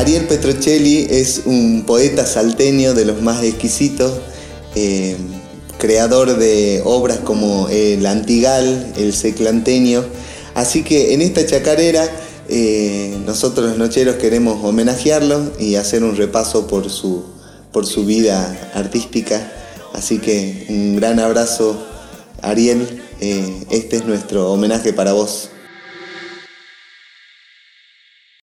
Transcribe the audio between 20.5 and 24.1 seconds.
un gran abrazo, Ariel. Eh, este es